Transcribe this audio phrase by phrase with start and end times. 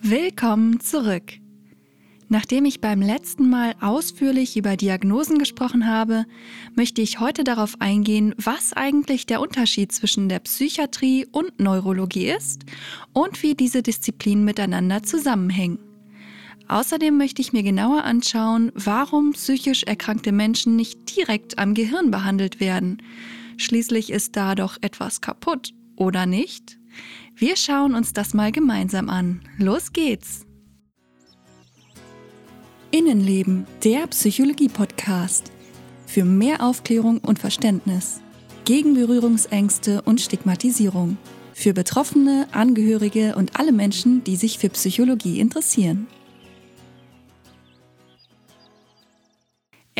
[0.00, 1.34] Willkommen zurück.
[2.28, 6.24] Nachdem ich beim letzten Mal ausführlich über Diagnosen gesprochen habe,
[6.76, 12.62] möchte ich heute darauf eingehen, was eigentlich der Unterschied zwischen der Psychiatrie und Neurologie ist
[13.12, 15.80] und wie diese Disziplinen miteinander zusammenhängen.
[16.68, 22.60] Außerdem möchte ich mir genauer anschauen, warum psychisch erkrankte Menschen nicht direkt am Gehirn behandelt
[22.60, 23.02] werden.
[23.56, 26.78] Schließlich ist da doch etwas kaputt, oder nicht?
[27.40, 29.42] Wir schauen uns das mal gemeinsam an.
[29.58, 30.44] Los geht's!
[32.90, 35.52] Innenleben, der Psychologie-Podcast.
[36.04, 38.20] Für mehr Aufklärung und Verständnis.
[38.64, 41.16] Gegen Berührungsängste und Stigmatisierung.
[41.54, 46.08] Für Betroffene, Angehörige und alle Menschen, die sich für Psychologie interessieren.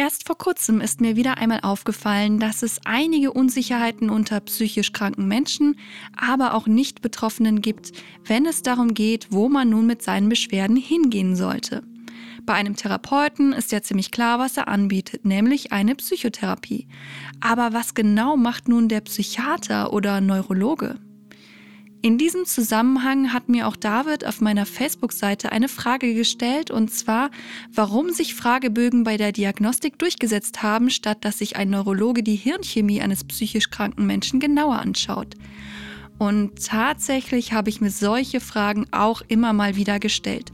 [0.08, 5.28] Erst vor kurzem ist mir wieder einmal aufgefallen, dass es einige Unsicherheiten unter psychisch kranken
[5.28, 5.78] Menschen,
[6.16, 7.92] aber auch Nicht-Betroffenen gibt,
[8.24, 11.82] wenn es darum geht, wo man nun mit seinen Beschwerden hingehen sollte.
[12.46, 16.88] Bei einem Therapeuten ist ja ziemlich klar, was er anbietet, nämlich eine Psychotherapie.
[17.40, 20.94] Aber was genau macht nun der Psychiater oder Neurologe?
[22.00, 27.30] In diesem Zusammenhang hat mir auch David auf meiner Facebook-Seite eine Frage gestellt, und zwar,
[27.74, 33.00] warum sich Fragebögen bei der Diagnostik durchgesetzt haben, statt dass sich ein Neurologe die Hirnchemie
[33.00, 35.34] eines psychisch kranken Menschen genauer anschaut.
[36.18, 40.52] Und tatsächlich habe ich mir solche Fragen auch immer mal wieder gestellt.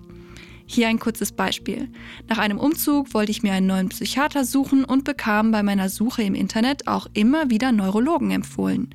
[0.66, 1.90] Hier ein kurzes Beispiel.
[2.26, 6.22] Nach einem Umzug wollte ich mir einen neuen Psychiater suchen und bekam bei meiner Suche
[6.22, 8.94] im Internet auch immer wieder Neurologen empfohlen.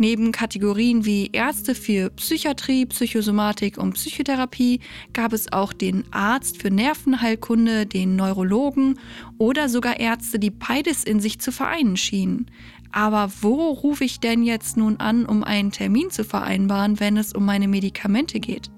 [0.00, 4.80] Neben Kategorien wie Ärzte für Psychiatrie, Psychosomatik und Psychotherapie
[5.12, 8.98] gab es auch den Arzt für Nervenheilkunde, den Neurologen
[9.36, 12.46] oder sogar Ärzte, die beides in sich zu vereinen schienen.
[12.90, 17.34] Aber wo rufe ich denn jetzt nun an, um einen Termin zu vereinbaren, wenn es
[17.34, 18.70] um meine Medikamente geht?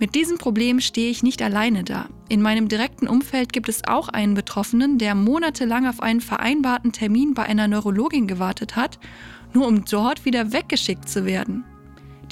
[0.00, 2.08] Mit diesem Problem stehe ich nicht alleine da.
[2.28, 7.32] In meinem direkten Umfeld gibt es auch einen Betroffenen, der monatelang auf einen vereinbarten Termin
[7.32, 8.98] bei einer Neurologin gewartet hat
[9.54, 11.64] nur um dort wieder weggeschickt zu werden.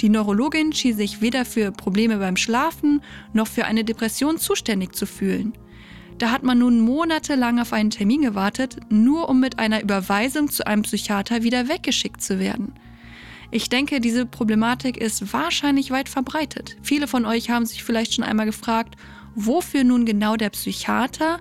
[0.01, 3.01] Die Neurologin schien sich weder für Probleme beim Schlafen
[3.31, 5.53] noch für eine Depression zuständig zu fühlen.
[6.17, 10.65] Da hat man nun monatelang auf einen Termin gewartet, nur um mit einer Überweisung zu
[10.67, 12.73] einem Psychiater wieder weggeschickt zu werden.
[13.51, 16.75] Ich denke, diese Problematik ist wahrscheinlich weit verbreitet.
[16.81, 18.95] Viele von euch haben sich vielleicht schon einmal gefragt,
[19.35, 21.39] wofür nun genau der Psychiater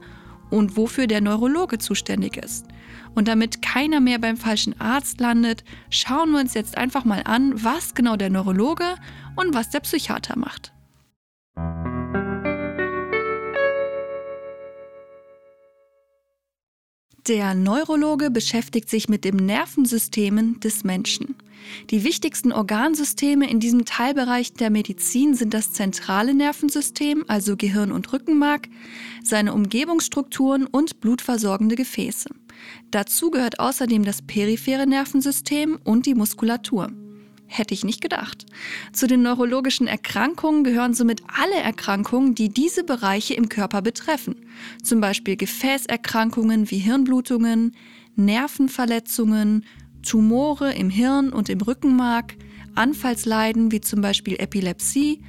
[0.50, 2.66] und wofür der Neurologe zuständig ist.
[3.14, 7.62] Und damit keiner mehr beim falschen Arzt landet, schauen wir uns jetzt einfach mal an,
[7.62, 8.94] was genau der Neurologe
[9.36, 10.72] und was der Psychiater macht.
[17.28, 21.36] Der Neurologe beschäftigt sich mit dem Nervensystemen des Menschen.
[21.90, 28.12] Die wichtigsten Organsysteme in diesem Teilbereich der Medizin sind das zentrale Nervensystem, also Gehirn und
[28.12, 28.68] Rückenmark,
[29.22, 32.28] seine Umgebungsstrukturen und blutversorgende Gefäße.
[32.90, 36.92] Dazu gehört außerdem das periphere Nervensystem und die Muskulatur.
[37.46, 38.46] Hätte ich nicht gedacht.
[38.94, 44.36] Zu den neurologischen Erkrankungen gehören somit alle Erkrankungen, die diese Bereiche im Körper betreffen.
[44.82, 47.76] Zum Beispiel Gefäßerkrankungen wie Hirnblutungen,
[48.16, 49.66] Nervenverletzungen,
[50.02, 52.36] Tumore im Hirn und im Rückenmark,
[52.74, 55.22] Anfallsleiden wie zum Beispiel Epilepsie,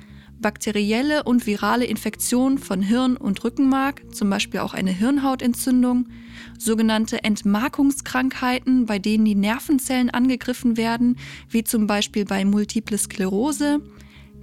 [0.44, 6.09] bakterielle und virale Infektionen von Hirn und Rückenmark, zum Beispiel auch eine Hirnhautentzündung,
[6.59, 11.18] sogenannte Entmarkungskrankheiten, bei denen die Nervenzellen angegriffen werden,
[11.50, 13.81] wie zum Beispiel bei Multiple Sklerose,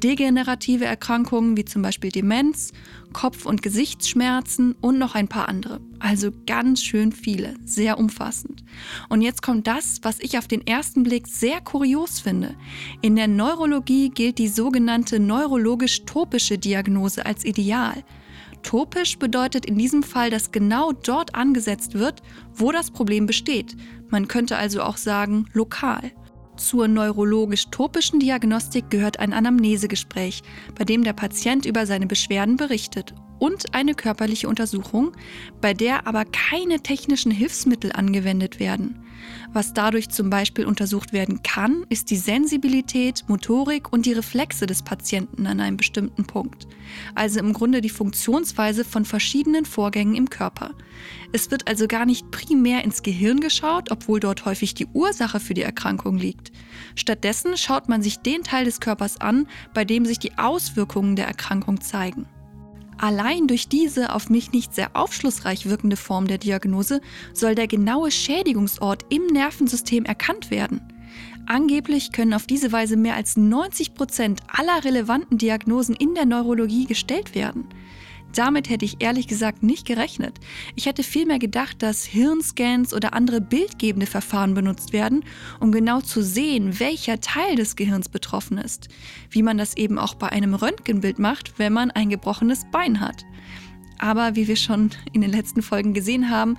[0.00, 2.72] degenerative Erkrankungen wie zum Beispiel Demenz,
[3.12, 5.80] Kopf- und Gesichtsschmerzen und noch ein paar andere.
[5.98, 8.64] Also ganz schön viele, sehr umfassend.
[9.08, 12.54] Und jetzt kommt das, was ich auf den ersten Blick sehr kurios finde.
[13.02, 18.02] In der Neurologie gilt die sogenannte neurologisch-topische Diagnose als ideal.
[18.62, 22.22] Topisch bedeutet in diesem Fall, dass genau dort angesetzt wird,
[22.54, 23.76] wo das Problem besteht.
[24.08, 26.12] Man könnte also auch sagen lokal.
[26.60, 30.42] Zur neurologisch-topischen Diagnostik gehört ein Anamnesegespräch,
[30.78, 35.12] bei dem der Patient über seine Beschwerden berichtet und eine körperliche Untersuchung,
[35.62, 39.06] bei der aber keine technischen Hilfsmittel angewendet werden.
[39.52, 44.82] Was dadurch zum Beispiel untersucht werden kann, ist die Sensibilität, Motorik und die Reflexe des
[44.82, 46.66] Patienten an einem bestimmten Punkt.
[47.14, 50.74] Also im Grunde die Funktionsweise von verschiedenen Vorgängen im Körper.
[51.32, 55.54] Es wird also gar nicht primär ins Gehirn geschaut, obwohl dort häufig die Ursache für
[55.54, 56.52] die Erkrankung liegt.
[56.94, 61.26] Stattdessen schaut man sich den Teil des Körpers an, bei dem sich die Auswirkungen der
[61.26, 62.26] Erkrankung zeigen.
[63.00, 67.00] Allein durch diese auf mich nicht sehr aufschlussreich wirkende Form der Diagnose
[67.32, 70.82] soll der genaue Schädigungsort im Nervensystem erkannt werden.
[71.46, 76.84] Angeblich können auf diese Weise mehr als 90 Prozent aller relevanten Diagnosen in der Neurologie
[76.84, 77.70] gestellt werden.
[78.34, 80.38] Damit hätte ich ehrlich gesagt nicht gerechnet.
[80.76, 85.24] Ich hätte vielmehr gedacht, dass Hirnscans oder andere bildgebende Verfahren benutzt werden,
[85.58, 88.88] um genau zu sehen, welcher Teil des Gehirns betroffen ist.
[89.30, 93.24] Wie man das eben auch bei einem Röntgenbild macht, wenn man ein gebrochenes Bein hat.
[93.98, 96.56] Aber wie wir schon in den letzten Folgen gesehen haben,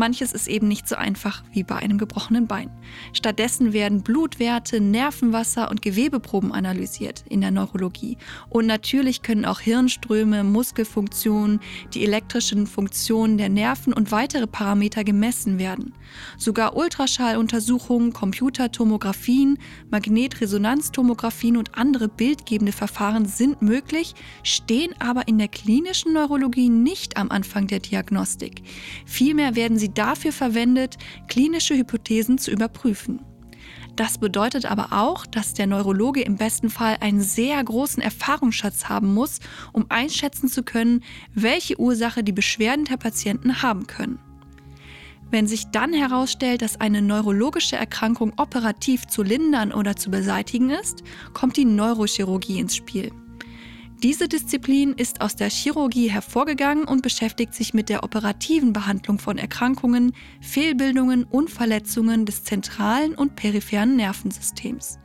[0.00, 2.70] Manches ist eben nicht so einfach wie bei einem gebrochenen Bein.
[3.12, 8.16] Stattdessen werden Blutwerte, Nervenwasser und Gewebeproben analysiert in der Neurologie.
[8.48, 11.60] Und natürlich können auch Hirnströme, Muskelfunktionen,
[11.92, 15.92] die elektrischen Funktionen der Nerven und weitere Parameter gemessen werden.
[16.38, 19.58] Sogar Ultraschalluntersuchungen, Computertomographien,
[19.90, 24.14] Magnetresonanztomographien und andere bildgebende Verfahren sind möglich,
[24.44, 28.62] stehen aber in der klinischen Neurologie nicht am Anfang der Diagnostik.
[29.04, 30.96] Vielmehr werden sie dafür verwendet,
[31.28, 33.20] klinische Hypothesen zu überprüfen.
[33.96, 39.12] Das bedeutet aber auch, dass der Neurologe im besten Fall einen sehr großen Erfahrungsschatz haben
[39.12, 39.40] muss,
[39.72, 41.02] um einschätzen zu können,
[41.34, 44.18] welche Ursache die Beschwerden der Patienten haben können.
[45.30, 51.04] Wenn sich dann herausstellt, dass eine neurologische Erkrankung operativ zu lindern oder zu beseitigen ist,
[51.34, 53.12] kommt die Neurochirurgie ins Spiel.
[54.02, 59.36] Diese Disziplin ist aus der Chirurgie hervorgegangen und beschäftigt sich mit der operativen Behandlung von
[59.36, 64.98] Erkrankungen, Fehlbildungen und Verletzungen des zentralen und peripheren Nervensystems.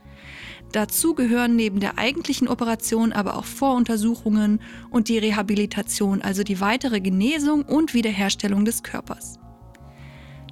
[0.72, 7.00] Dazu gehören neben der eigentlichen Operation aber auch Voruntersuchungen und die Rehabilitation, also die weitere
[7.00, 9.38] Genesung und Wiederherstellung des Körpers.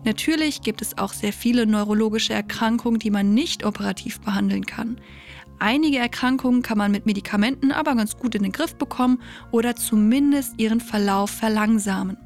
[0.04, 5.00] Natürlich gibt es auch sehr viele neurologische Erkrankungen, die man nicht operativ behandeln kann.
[5.58, 9.20] Einige Erkrankungen kann man mit Medikamenten aber ganz gut in den Griff bekommen
[9.50, 12.16] oder zumindest ihren Verlauf verlangsamen.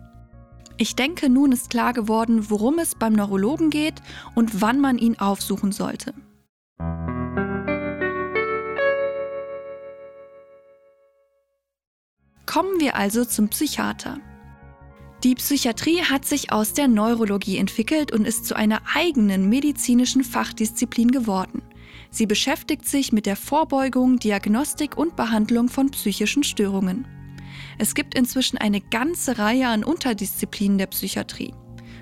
[0.77, 4.01] Ich denke, nun ist klar geworden, worum es beim Neurologen geht
[4.35, 6.15] und wann man ihn aufsuchen sollte.
[12.47, 14.19] Kommen wir also zum Psychiater.
[15.25, 21.11] Die Psychiatrie hat sich aus der Neurologie entwickelt und ist zu einer eigenen medizinischen Fachdisziplin
[21.11, 21.63] geworden.
[22.11, 27.07] Sie beschäftigt sich mit der Vorbeugung, Diagnostik und Behandlung von psychischen Störungen.
[27.79, 31.55] Es gibt inzwischen eine ganze Reihe an Unterdisziplinen der Psychiatrie.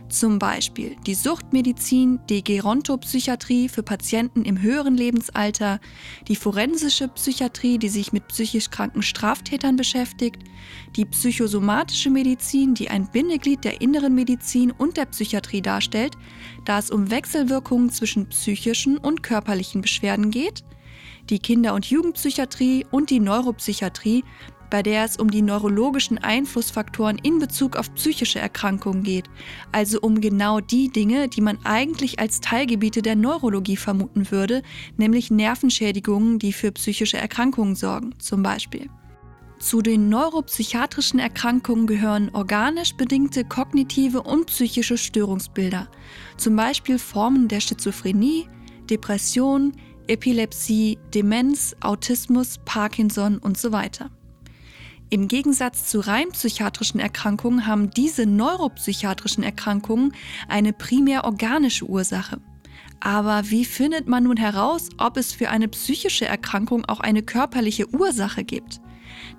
[0.09, 5.81] Zum Beispiel die Suchtmedizin, die Gerontopsychiatrie für Patienten im höheren Lebensalter,
[6.29, 10.45] die forensische Psychiatrie, die sich mit psychisch kranken Straftätern beschäftigt,
[10.95, 16.17] die psychosomatische Medizin, die ein Bindeglied der inneren Medizin und der Psychiatrie darstellt,
[16.65, 20.63] da es um Wechselwirkungen zwischen psychischen und körperlichen Beschwerden geht,
[21.31, 24.23] die Kinder- und Jugendpsychiatrie und die Neuropsychiatrie,
[24.71, 29.25] bei der es um die neurologischen Einflussfaktoren in Bezug auf psychische Erkrankungen geht,
[29.73, 34.63] also um genau die Dinge, die man eigentlich als Teilgebiete der Neurologie vermuten würde,
[34.97, 38.89] nämlich Nervenschädigungen, die für psychische Erkrankungen sorgen, zum Beispiel.
[39.59, 45.89] Zu den neuropsychiatrischen Erkrankungen gehören organisch bedingte kognitive und psychische Störungsbilder,
[46.37, 48.49] zum Beispiel Formen der Schizophrenie,
[48.91, 49.73] Depression,
[50.09, 54.11] Epilepsie, Demenz, Autismus, Parkinson und so weiter.
[55.09, 60.13] Im Gegensatz zu rein psychiatrischen Erkrankungen haben diese neuropsychiatrischen Erkrankungen
[60.49, 62.41] eine primär organische Ursache.
[62.99, 67.89] Aber wie findet man nun heraus, ob es für eine psychische Erkrankung auch eine körperliche
[67.95, 68.81] Ursache gibt?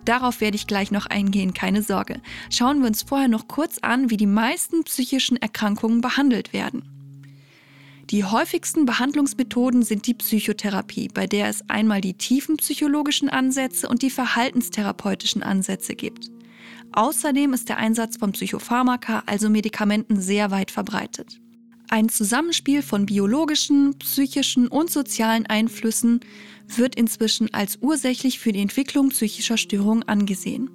[0.06, 2.22] Darauf werde ich gleich noch eingehen, keine Sorge.
[2.50, 6.97] Schauen wir uns vorher noch kurz an, wie die meisten psychischen Erkrankungen behandelt werden.
[8.10, 14.02] Die häufigsten Behandlungsmethoden sind die Psychotherapie, bei der es einmal die tiefen psychologischen Ansätze und
[14.02, 16.32] die verhaltenstherapeutischen Ansätze gibt.
[16.94, 21.42] Außerdem ist der Einsatz von Psychopharmaka, also Medikamenten, sehr weit verbreitet.
[21.90, 26.22] Ein Zusammenspiel von biologischen, psychischen und sozialen Einflüssen
[26.66, 30.70] wird inzwischen als ursächlich für die Entwicklung psychischer Störungen angesehen.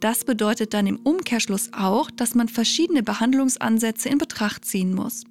[0.00, 5.24] Das bedeutet dann im Umkehrschluss auch, dass man verschiedene Behandlungsansätze in Betracht ziehen muss.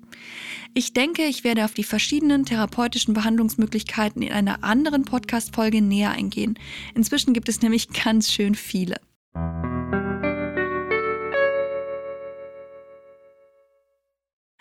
[0.74, 6.60] Ich denke, ich werde auf die verschiedenen therapeutischen Behandlungsmöglichkeiten in einer anderen Podcast-Folge näher eingehen.
[6.94, 8.98] Inzwischen gibt es nämlich ganz schön viele.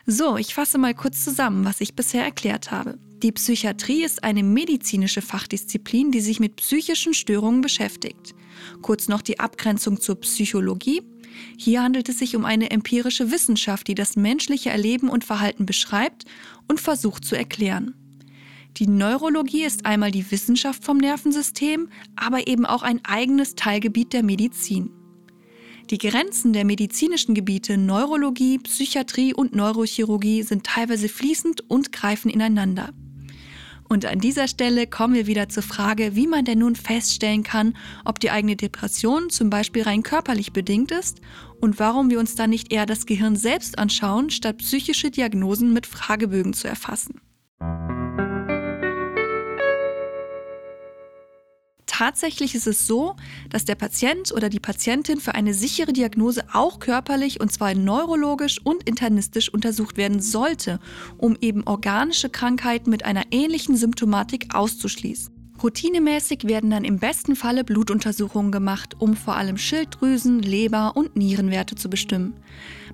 [0.09, 2.97] So, ich fasse mal kurz zusammen, was ich bisher erklärt habe.
[3.23, 8.35] Die Psychiatrie ist eine medizinische Fachdisziplin, die sich mit psychischen Störungen beschäftigt.
[8.83, 11.03] Kurz noch die Abgrenzung zur Psychologie.
[11.57, 16.25] Hier handelt es sich um eine empirische Wissenschaft, die das menschliche Erleben und Verhalten beschreibt
[16.69, 17.95] und versucht zu erklären.
[18.77, 24.23] Die Neurologie ist einmal die Wissenschaft vom Nervensystem, aber eben auch ein eigenes Teilgebiet der
[24.23, 24.91] Medizin.
[25.91, 32.93] Die Grenzen der medizinischen Gebiete Neurologie, Psychiatrie und Neurochirurgie sind teilweise fließend und greifen ineinander.
[33.89, 37.77] Und an dieser Stelle kommen wir wieder zur Frage, wie man denn nun feststellen kann,
[38.05, 41.21] ob die eigene Depression zum Beispiel rein körperlich bedingt ist
[41.61, 45.87] und warum wir uns dann nicht eher das Gehirn selbst anschauen, statt psychische Diagnosen mit
[45.87, 47.21] Fragebögen zu erfassen.
[51.99, 53.17] Tatsächlich ist es so,
[53.49, 58.61] dass der Patient oder die Patientin für eine sichere Diagnose auch körperlich und zwar neurologisch
[58.63, 60.79] und internistisch untersucht werden sollte,
[61.17, 65.36] um eben organische Krankheiten mit einer ähnlichen Symptomatik auszuschließen.
[65.63, 71.77] Routinemäßig werden dann im besten Falle Blutuntersuchungen gemacht, um vor allem Schilddrüsen, Leber und Nierenwerte
[71.77, 72.35] zu bestimmen.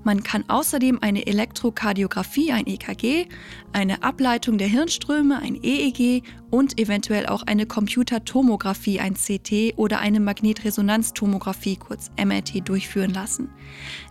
[0.05, 3.27] Man kann außerdem eine Elektrokardiographie, ein EKG,
[3.73, 10.21] eine Ableitung der Hirnströme, ein EEG und eventuell auch eine Computertomographie, ein CT oder eine
[10.21, 13.49] Magnetresonanztomographie, kurz MRT, durchführen lassen.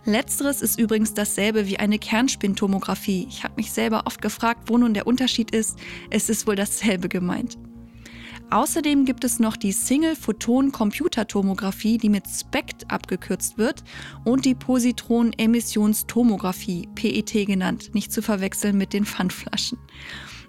[0.05, 3.27] Letzteres ist übrigens dasselbe wie eine Kernspintomographie.
[3.29, 5.77] Ich habe mich selber oft gefragt, wo nun der Unterschied ist.
[6.09, 7.57] Es ist wohl dasselbe gemeint.
[8.51, 13.85] Außerdem gibt es noch die Single-Photon-Computertomographie, die mit SPECT abgekürzt wird,
[14.25, 19.77] und die Positronemissionstomographie, PET genannt, nicht zu verwechseln mit den Pfandflaschen.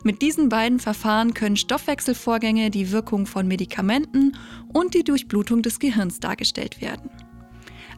[0.02, 4.36] Mit diesen beiden Verfahren können Stoffwechselvorgänge, die Wirkung von Medikamenten
[4.72, 7.08] und die Durchblutung des Gehirns dargestellt werden.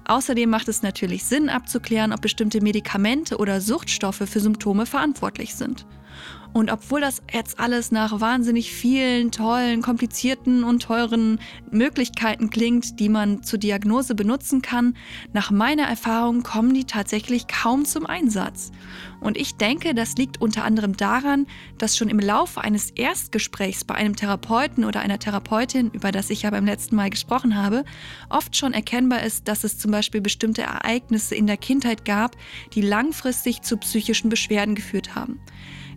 [0.04, 5.86] Außerdem macht es natürlich Sinn abzuklären, ob bestimmte Medikamente oder Suchtstoffe für Symptome verantwortlich sind.
[6.54, 11.40] Und obwohl das jetzt alles nach wahnsinnig vielen tollen, komplizierten und teuren
[11.72, 14.96] Möglichkeiten klingt, die man zur Diagnose benutzen kann,
[15.32, 18.70] nach meiner Erfahrung kommen die tatsächlich kaum zum Einsatz.
[19.18, 21.46] Und ich denke, das liegt unter anderem daran,
[21.78, 26.42] dass schon im Laufe eines Erstgesprächs bei einem Therapeuten oder einer Therapeutin, über das ich
[26.42, 27.84] ja beim letzten Mal gesprochen habe,
[28.28, 32.36] oft schon erkennbar ist, dass es zum Beispiel bestimmte Ereignisse in der Kindheit gab,
[32.74, 35.40] die langfristig zu psychischen Beschwerden geführt haben.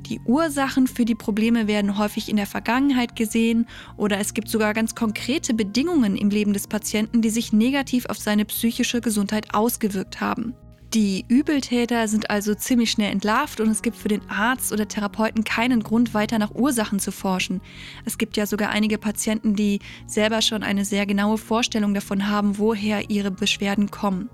[0.09, 4.73] Die Ursachen für die Probleme werden häufig in der Vergangenheit gesehen oder es gibt sogar
[4.73, 10.21] ganz konkrete Bedingungen im Leben des Patienten, die sich negativ auf seine psychische Gesundheit ausgewirkt
[10.21, 10.53] haben.
[10.93, 15.43] Die Übeltäter sind also ziemlich schnell entlarvt und es gibt für den Arzt oder Therapeuten
[15.43, 17.59] keinen Grund, weiter nach Ursachen zu forschen.
[18.05, 22.57] Es gibt ja sogar einige Patienten, die selber schon eine sehr genaue Vorstellung davon haben,
[22.57, 24.29] woher ihre Beschwerden kommen.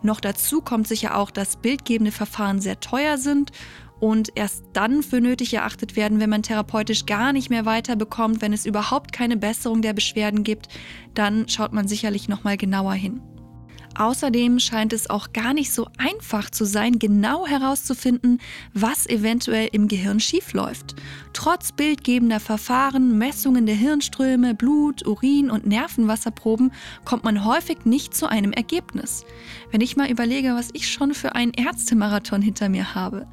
[0.00, 3.52] Noch dazu kommt sicher auch, dass bildgebende Verfahren sehr teuer sind
[4.00, 8.52] und erst dann für nötig erachtet werden, wenn man therapeutisch gar nicht mehr weiterbekommt, wenn
[8.52, 10.68] es überhaupt keine Besserung der Beschwerden gibt,
[11.14, 13.20] dann schaut man sicherlich noch mal genauer hin.
[13.96, 18.40] Außerdem scheint es auch gar nicht so einfach zu sein, genau herauszufinden,
[18.72, 20.96] was eventuell im Gehirn schiefläuft.
[21.32, 26.72] Trotz bildgebender Verfahren, Messungen der Hirnströme, Blut, Urin und Nervenwasserproben
[27.04, 29.24] kommt man häufig nicht zu einem Ergebnis.
[29.74, 33.26] Wenn ich mal überlege, was ich schon für einen Ärztemarathon hinter mir habe.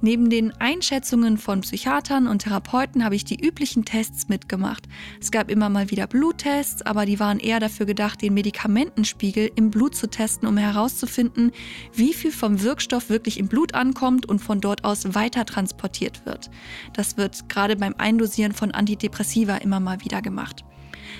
[0.00, 4.88] Neben den Einschätzungen von Psychiatern und Therapeuten habe ich die üblichen Tests mitgemacht.
[5.20, 9.70] Es gab immer mal wieder Bluttests, aber die waren eher dafür gedacht, den Medikamentenspiegel im
[9.70, 11.52] Blut zu testen, um herauszufinden,
[11.92, 16.48] wie viel vom Wirkstoff wirklich im Blut ankommt und von dort aus weiter transportiert wird.
[16.94, 20.64] Das wird gerade beim Eindosieren von Antidepressiva immer mal wieder gemacht.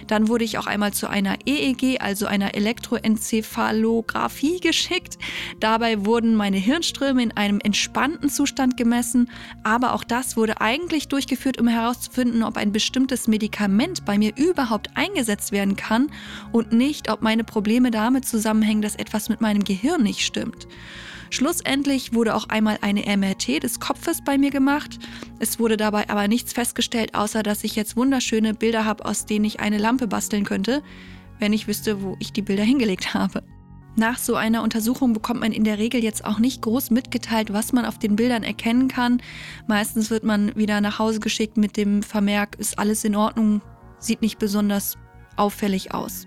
[0.07, 5.19] Dann wurde ich auch einmal zu einer EEG, also einer Elektroenzephalographie geschickt.
[5.61, 9.31] Dabei wurden meine Hirnströme in einem entspannten Zustand gemessen,
[9.63, 14.91] aber auch das wurde eigentlich durchgeführt, um herauszufinden, ob ein bestimmtes Medikament bei mir überhaupt
[14.95, 16.11] eingesetzt werden kann
[16.53, 20.67] und nicht, ob meine Probleme damit zusammenhängen, dass etwas mit meinem Gehirn nicht stimmt.
[21.33, 24.99] Schlussendlich wurde auch einmal eine MRT des Kopfes bei mir gemacht.
[25.39, 29.47] Es wurde dabei aber nichts festgestellt, außer dass ich jetzt wunderschöne Bilder habe, aus denen
[29.47, 30.83] ich eine Lampe basteln könnte,
[31.39, 33.43] wenn ich wüsste, wo ich die Bilder hingelegt habe.
[33.97, 37.73] Nach so einer Untersuchung bekommt man in der Regel jetzt auch nicht groß mitgeteilt, was
[37.73, 39.23] man auf den Bildern erkennen kann.
[39.67, 43.63] Meistens wird man wieder nach Hause geschickt mit dem Vermerk, ist alles in Ordnung,
[43.99, 44.99] sieht nicht besonders
[45.37, 46.27] auffällig aus.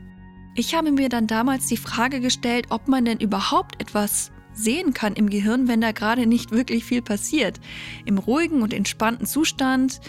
[0.55, 5.13] Ich habe mir dann damals die Frage gestellt, ob man denn überhaupt etwas sehen kann
[5.13, 7.59] im Gehirn, wenn da gerade nicht wirklich viel passiert.
[8.05, 9.99] Im ruhigen und entspannten Zustand,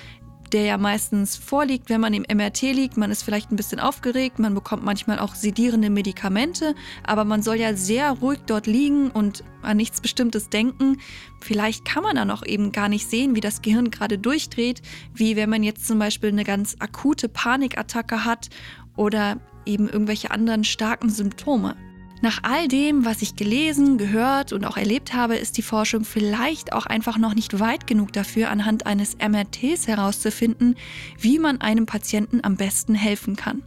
[0.52, 4.38] der ja meistens vorliegt, wenn man im MRT liegt, man ist vielleicht ein bisschen aufgeregt,
[4.38, 6.74] man bekommt manchmal auch sedierende Medikamente,
[7.04, 10.98] aber man soll ja sehr ruhig dort liegen und an nichts Bestimmtes denken.
[11.40, 14.82] Vielleicht kann man dann auch eben gar nicht sehen, wie das Gehirn gerade durchdreht,
[15.14, 18.48] wie wenn man jetzt zum Beispiel eine ganz akute Panikattacke hat
[18.96, 21.76] oder eben irgendwelche anderen starken Symptome.
[22.22, 26.72] Nach all dem, was ich gelesen, gehört und auch erlebt habe, ist die Forschung vielleicht
[26.72, 30.76] auch einfach noch nicht weit genug dafür, anhand eines MRTs herauszufinden,
[31.20, 33.62] wie man einem Patienten am besten helfen kann.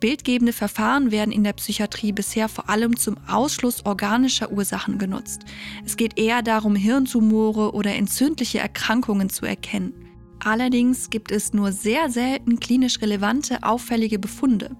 [0.00, 5.42] Bildgebende Verfahren werden in der Psychiatrie bisher vor allem zum Ausschluss organischer Ursachen genutzt.
[5.84, 9.94] Es geht eher darum, Hirntumore oder entzündliche Erkrankungen zu erkennen.
[10.40, 14.76] Allerdings gibt es nur sehr selten klinisch relevante, auffällige Befunde.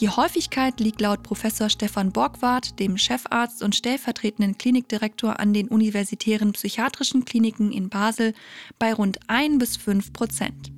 [0.00, 6.52] Die Häufigkeit liegt laut Professor Stefan Borgward, dem Chefarzt und stellvertretenden Klinikdirektor an den universitären
[6.52, 8.34] psychiatrischen Kliniken in Basel,
[8.78, 10.70] bei rund 1 bis 5 Prozent.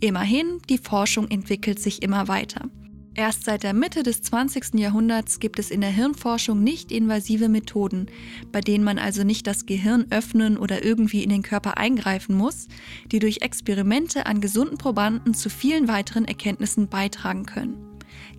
[0.00, 2.68] Immerhin, die Forschung entwickelt sich immer weiter.
[3.14, 4.74] Erst seit der Mitte des 20.
[4.74, 8.06] Jahrhunderts gibt es in der Hirnforschung nicht invasive Methoden,
[8.52, 12.68] bei denen man also nicht das Gehirn öffnen oder irgendwie in den Körper eingreifen muss,
[13.10, 17.91] die durch Experimente an gesunden Probanden zu vielen weiteren Erkenntnissen beitragen können.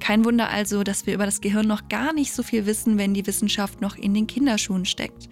[0.03, 3.13] Kein Wunder also, dass wir über das Gehirn noch gar nicht so viel wissen, wenn
[3.13, 5.29] die Wissenschaft noch in den Kinderschuhen steckt.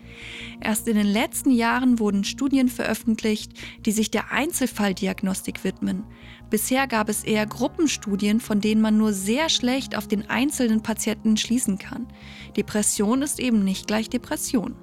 [0.62, 3.52] Erst in den letzten Jahren wurden Studien veröffentlicht,
[3.86, 6.06] die sich der Einzelfalldiagnostik widmen.
[6.50, 11.36] Bisher gab es eher Gruppenstudien, von denen man nur sehr schlecht auf den einzelnen Patienten
[11.36, 12.08] schließen kann.
[12.56, 14.76] Depression ist eben nicht gleich Depression.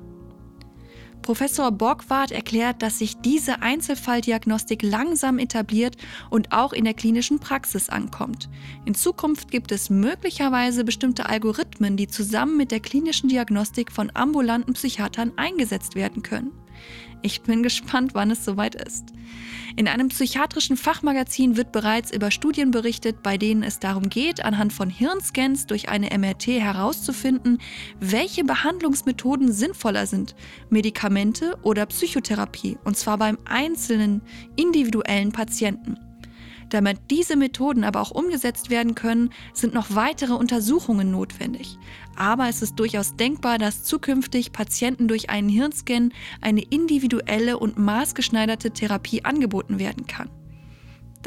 [1.23, 5.97] Professor Borgward erklärt, dass sich diese Einzelfalldiagnostik langsam etabliert
[6.31, 8.49] und auch in der klinischen Praxis ankommt.
[8.85, 14.75] In Zukunft gibt es möglicherweise bestimmte Algorithmen, die zusammen mit der klinischen Diagnostik von ambulanten
[14.75, 16.53] Psychiatern eingesetzt werden können.
[17.23, 19.13] Ich bin gespannt, wann es soweit ist.
[19.77, 24.73] In einem psychiatrischen Fachmagazin wird bereits über Studien berichtet, bei denen es darum geht, anhand
[24.73, 27.59] von Hirnscans durch eine MRT herauszufinden,
[28.01, 30.35] welche Behandlungsmethoden sinnvoller sind,
[30.71, 34.23] Medikamente oder Psychotherapie, und zwar beim einzelnen
[34.57, 36.08] individuellen Patienten.
[36.71, 41.79] Damit diese Methoden aber auch umgesetzt werden können, sind noch weitere Untersuchungen notwendig.
[42.17, 48.73] Aber es ist durchaus denkbar, dass zukünftig Patienten durch einen Hirnscan eine individuelle und maßgeschneiderte
[48.73, 50.31] Therapie angeboten werden kann.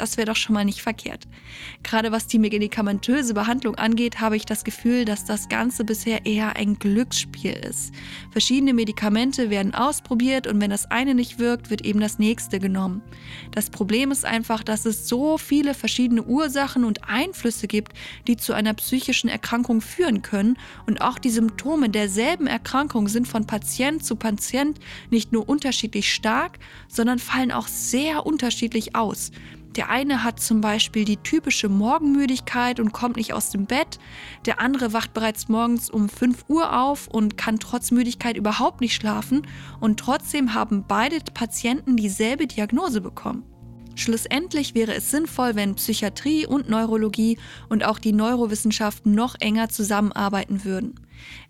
[0.02, 1.28] Das wäre doch schon mal nicht verkehrt.
[1.84, 6.56] Gerade was die medikamentöse Behandlung angeht, habe ich das Gefühl, dass das Ganze bisher eher
[6.56, 7.94] ein Glücksspiel ist.
[8.32, 13.04] Verschiedene Medikamente werden ausprobiert und wenn das eine nicht wirkt, wird eben das nächste genommen.
[13.52, 17.94] Das Problem ist einfach, dass es so viele verschiedene Ursachen und Einflüsse gibt,
[18.26, 23.46] die zu einer psychischen Erkrankung führen können und auch die Symptome derselben Erkrankung sind von
[23.46, 24.80] Patient zu Patient
[25.12, 29.32] nicht nur unterschiedlich stark, sondern fallen auch sehr unterschiedlich aus.
[29.76, 34.00] Der eine hat zum Beispiel die typische Morgenmüdigkeit und kommt nicht aus dem Bett.
[34.46, 38.96] Der andere wacht bereits morgens um 5 Uhr auf und kann trotz Müdigkeit überhaupt nicht
[38.96, 39.48] schlafen.
[39.80, 43.44] Und trotzdem haben beide Patienten dieselbe Diagnose bekommen.
[43.96, 47.38] Schlussendlich wäre es sinnvoll, wenn Psychiatrie und Neurologie
[47.70, 50.96] und auch die Neurowissenschaften noch enger zusammenarbeiten würden.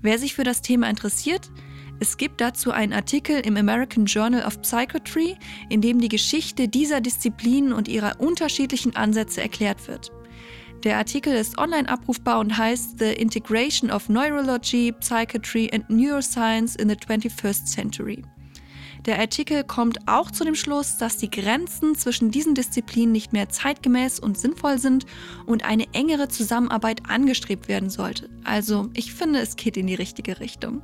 [0.02, 1.50] Wer sich für das Thema interessiert,
[2.02, 5.38] es gibt dazu einen Artikel im American Journal of Psychiatry,
[5.70, 10.12] in dem die Geschichte dieser Disziplinen und ihrer unterschiedlichen Ansätze erklärt wird.
[10.84, 16.90] Der Artikel ist online abrufbar und heißt The Integration of Neurology, Psychiatry and Neuroscience in
[16.90, 18.24] the 21st Century.
[19.06, 23.50] Der Artikel kommt auch zu dem Schluss, dass die Grenzen zwischen diesen Disziplinen nicht mehr
[23.50, 25.06] zeitgemäß und sinnvoll sind
[25.46, 28.28] und eine engere Zusammenarbeit angestrebt werden sollte.
[28.44, 30.82] Also ich finde, es geht in die richtige Richtung.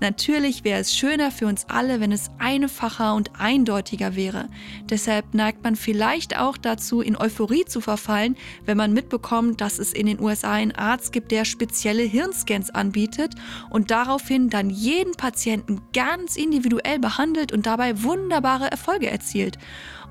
[0.00, 4.48] Natürlich wäre es schöner für uns alle, wenn es einfacher und eindeutiger wäre.
[4.88, 9.92] Deshalb neigt man vielleicht auch dazu, in Euphorie zu verfallen, wenn man mitbekommt, dass es
[9.92, 13.34] in den USA einen Arzt gibt, der spezielle Hirnscans anbietet
[13.68, 19.58] und daraufhin dann jeden Patienten ganz individuell behandelt und dabei wunderbare Erfolge erzielt.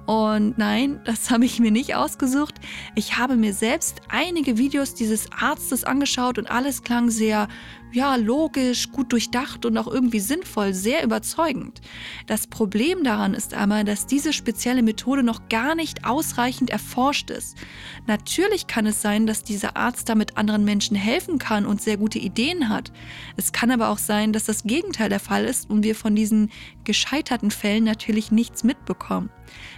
[0.09, 2.55] Und nein, das habe ich mir nicht ausgesucht.
[2.95, 7.47] Ich habe mir selbst einige Videos dieses Arztes angeschaut und alles klang sehr
[7.91, 11.81] ja, logisch, gut durchdacht und auch irgendwie sinnvoll, sehr überzeugend.
[12.27, 17.57] Das Problem daran ist aber, dass diese spezielle Methode noch gar nicht ausreichend erforscht ist.
[18.07, 22.19] Natürlich kann es sein, dass dieser Arzt damit anderen Menschen helfen kann und sehr gute
[22.19, 22.91] Ideen hat.
[23.37, 26.51] Es kann aber auch sein, dass das Gegenteil der Fall ist und wir von diesen
[26.83, 29.29] gescheiterten Fällen natürlich nichts mitbekommen.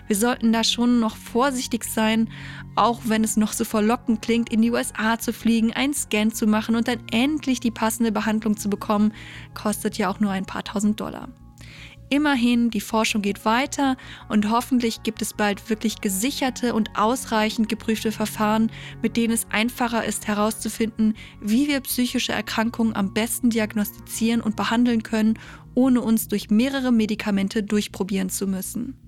[0.07, 2.29] Wir sollten da schon noch vorsichtig sein,
[2.75, 6.47] auch wenn es noch so verlockend klingt, in die USA zu fliegen, einen Scan zu
[6.47, 9.13] machen und dann endlich die passende Behandlung zu bekommen,
[9.53, 11.29] kostet ja auch nur ein paar tausend Dollar.
[12.11, 13.95] Immerhin, die Forschung geht weiter
[14.27, 18.69] und hoffentlich gibt es bald wirklich gesicherte und ausreichend geprüfte Verfahren,
[19.01, 25.03] mit denen es einfacher ist herauszufinden, wie wir psychische Erkrankungen am besten diagnostizieren und behandeln
[25.03, 25.39] können,
[25.73, 29.00] ohne uns durch mehrere Medikamente durchprobieren zu müssen.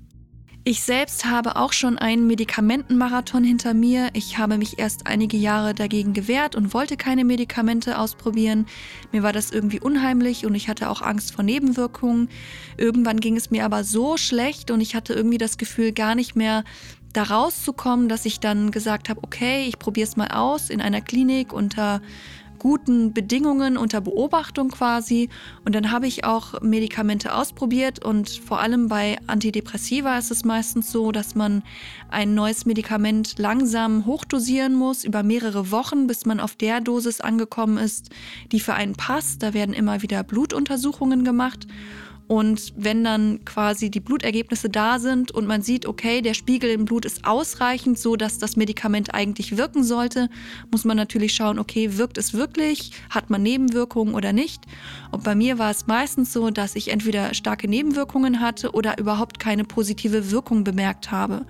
[0.65, 4.11] Ich selbst habe auch schon einen Medikamentenmarathon hinter mir.
[4.13, 8.67] Ich habe mich erst einige Jahre dagegen gewehrt und wollte keine Medikamente ausprobieren.
[9.11, 12.29] Mir war das irgendwie unheimlich und ich hatte auch Angst vor Nebenwirkungen.
[12.77, 16.37] Irgendwann ging es mir aber so schlecht und ich hatte irgendwie das Gefühl, gar nicht
[16.37, 16.63] mehr
[17.11, 21.01] da rauszukommen, dass ich dann gesagt habe, okay, ich probiere es mal aus in einer
[21.01, 22.01] Klinik unter
[22.63, 25.27] guten Bedingungen unter Beobachtung quasi.
[25.65, 30.89] Und dann habe ich auch Medikamente ausprobiert und vor allem bei Antidepressiva ist es meistens
[30.89, 31.61] so, dass man
[32.09, 37.77] ein neues Medikament langsam hochdosieren muss über mehrere Wochen, bis man auf der Dosis angekommen
[37.77, 38.11] ist,
[38.53, 39.43] die für einen passt.
[39.43, 41.67] Da werden immer wieder Blutuntersuchungen gemacht.
[42.27, 46.85] Und wenn dann quasi die Blutergebnisse da sind und man sieht, okay, der Spiegel im
[46.85, 50.29] Blut ist ausreichend, so dass das Medikament eigentlich wirken sollte,
[50.71, 52.91] muss man natürlich schauen, okay, wirkt es wirklich?
[53.09, 54.63] Hat man Nebenwirkungen oder nicht?
[55.11, 59.39] Und bei mir war es meistens so, dass ich entweder starke Nebenwirkungen hatte oder überhaupt
[59.39, 61.45] keine positive Wirkung bemerkt habe.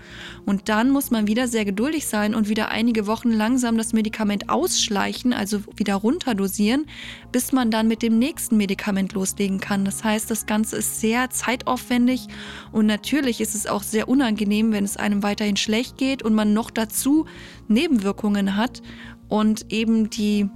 [0.46, 4.50] Und dann muss man wieder sehr geduldig sein und wieder einige Wochen langsam das Medikament
[4.50, 6.88] ausschleichen, also wieder runterdosieren,
[7.32, 9.86] bis man dann mit dem nächsten Medikament loslegen kann.
[9.86, 12.28] Das heißt, das Ganze Ganze ist sehr zeitaufwendig
[12.72, 16.54] und natürlich ist es auch sehr unangenehm, wenn es einem weiterhin schlecht geht und man
[16.54, 17.26] noch dazu
[17.68, 18.82] Nebenwirkungen hat
[19.28, 20.50] und eben die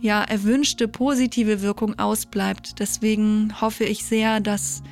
[0.00, 2.78] ja erwünschte positive Wirkung ausbleibt.
[2.78, 4.82] Deswegen hoffe ich sehr, dass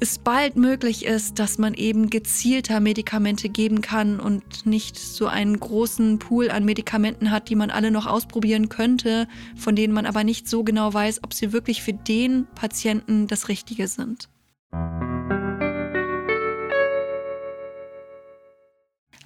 [0.00, 5.58] es bald möglich ist, dass man eben gezielter Medikamente geben kann und nicht so einen
[5.58, 10.22] großen Pool an Medikamenten hat, die man alle noch ausprobieren könnte, von denen man aber
[10.22, 14.28] nicht so genau weiß, ob sie wirklich für den Patienten das Richtige sind.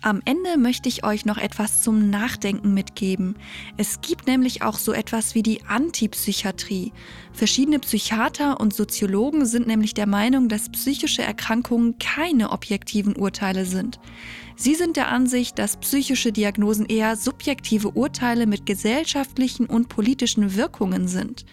[0.05, 3.37] Am Ende möchte ich euch noch etwas zum Nachdenken mitgeben.
[3.77, 6.93] Es gibt nämlich auch so etwas wie die Antipsychiatrie.
[7.33, 14.01] Verschiedene Psychiater und Soziologen sind nämlich der Meinung, dass psychische Erkrankungen keine objektiven Urteile sind.
[14.57, 21.07] Sie sind der Ansicht, dass psychische Diagnosen eher subjektive Urteile mit gesellschaftlichen und politischen Wirkungen
[21.07, 21.47] sind.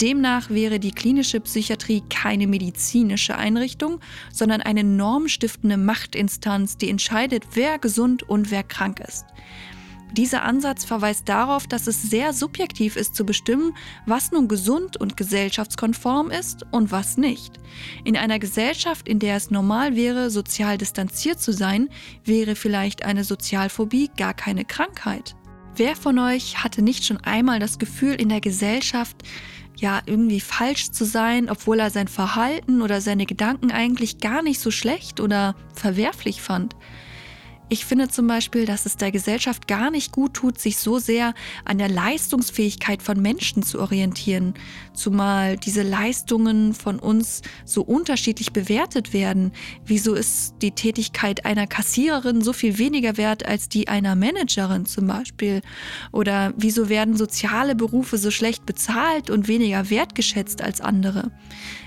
[0.00, 4.00] Demnach wäre die klinische Psychiatrie keine medizinische Einrichtung,
[4.32, 9.24] sondern eine normstiftende Machtinstanz, die entscheidet, wer gesund und wer krank ist.
[10.12, 15.16] Dieser Ansatz verweist darauf, dass es sehr subjektiv ist zu bestimmen, was nun gesund und
[15.16, 17.58] gesellschaftskonform ist und was nicht.
[18.04, 21.88] In einer Gesellschaft, in der es normal wäre, sozial distanziert zu sein,
[22.24, 25.34] wäre vielleicht eine Sozialphobie gar keine Krankheit.
[25.74, 29.16] Wer von euch hatte nicht schon einmal das Gefühl, in der Gesellschaft
[29.76, 34.60] ja irgendwie falsch zu sein, obwohl er sein Verhalten oder seine Gedanken eigentlich gar nicht
[34.60, 36.74] so schlecht oder verwerflich fand.
[37.68, 41.34] Ich finde zum Beispiel, dass es der Gesellschaft gar nicht gut tut, sich so sehr
[41.64, 44.54] an der Leistungsfähigkeit von Menschen zu orientieren,
[44.94, 49.50] zumal diese Leistungen von uns so unterschiedlich bewertet werden.
[49.84, 55.08] Wieso ist die Tätigkeit einer Kassiererin so viel weniger wert als die einer Managerin zum
[55.08, 55.60] Beispiel?
[56.12, 61.32] Oder wieso werden soziale Berufe so schlecht bezahlt und weniger wertgeschätzt als andere?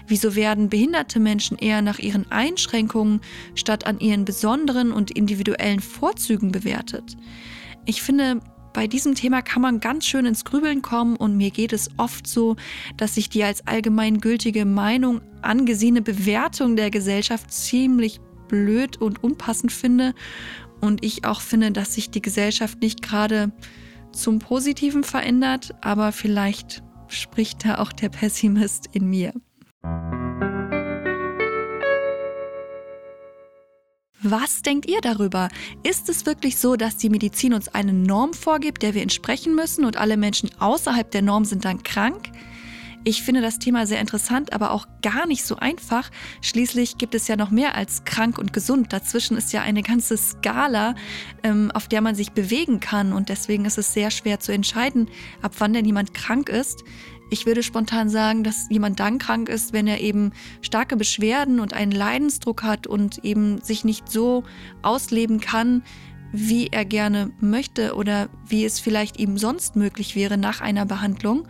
[0.10, 3.22] Wieso werden behinderte Menschen eher nach ihren Einschränkungen
[3.54, 7.16] statt an ihren besonderen und individuellen Vorzügen bewertet?
[7.86, 8.40] Ich finde,
[8.74, 12.26] bei diesem Thema kann man ganz schön ins Grübeln kommen und mir geht es oft
[12.26, 12.56] so,
[12.98, 20.16] dass ich die als allgemeingültige Meinung angesehene Bewertung der Gesellschaft ziemlich blöd und unpassend finde
[20.82, 23.52] und ich auch finde, dass sich die Gesellschaft nicht gerade
[24.12, 29.34] zum Positiven verändert, aber vielleicht spricht da auch der Pessimist in mir.
[34.22, 35.48] Was denkt ihr darüber?
[35.84, 39.86] Ist es wirklich so, dass die Medizin uns eine Norm vorgibt, der wir entsprechen müssen
[39.86, 42.30] und alle Menschen außerhalb der Norm sind dann krank?
[43.06, 46.12] Ich finde das Thema sehr interessant, aber auch gar nicht so einfach.
[46.42, 48.92] Schließlich gibt es ja noch mehr als krank und gesund.
[48.92, 50.96] Dazwischen ist ja eine ganze Skala,
[51.44, 53.14] ähm, auf der man sich bewegen kann.
[53.14, 55.08] Und deswegen ist es sehr schwer zu entscheiden,
[55.42, 56.84] ab wann denn jemand krank ist.
[57.30, 61.74] Ich würde spontan sagen, dass jemand dann krank ist, wenn er eben starke Beschwerden und
[61.74, 64.44] einen Leidensdruck hat und eben sich nicht so
[64.82, 65.84] ausleben kann,
[66.32, 71.48] wie er gerne möchte oder wie es vielleicht ihm sonst möglich wäre nach einer Behandlung.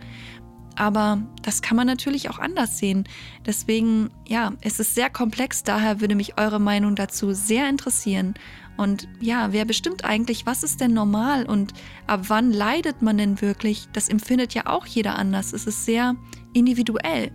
[0.76, 3.04] Aber das kann man natürlich auch anders sehen.
[3.44, 8.34] Deswegen, ja, es ist sehr komplex, daher würde mich eure Meinung dazu sehr interessieren.
[8.80, 11.74] Und ja, wer bestimmt eigentlich, was ist denn normal und
[12.06, 13.88] ab wann leidet man denn wirklich?
[13.92, 15.52] Das empfindet ja auch jeder anders.
[15.52, 16.16] Es ist sehr
[16.54, 17.30] individuell.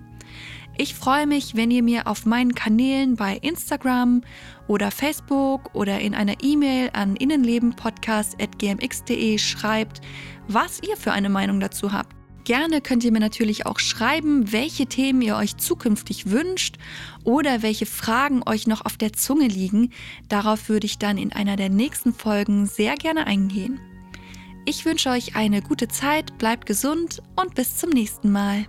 [0.75, 4.21] Ich freue mich, wenn ihr mir auf meinen Kanälen bei Instagram
[4.67, 10.01] oder Facebook oder in einer E-Mail an innenlebenpodcast.gmx.de schreibt,
[10.47, 12.15] was ihr für eine Meinung dazu habt.
[12.45, 16.77] Gerne könnt ihr mir natürlich auch schreiben, welche Themen ihr euch zukünftig wünscht
[17.23, 19.91] oder welche Fragen euch noch auf der Zunge liegen.
[20.29, 23.79] Darauf würde ich dann in einer der nächsten Folgen sehr gerne eingehen.
[24.65, 28.67] Ich wünsche euch eine gute Zeit, bleibt gesund und bis zum nächsten Mal.